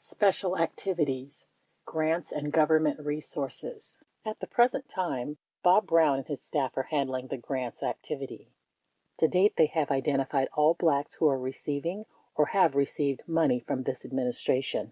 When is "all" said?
10.54-10.74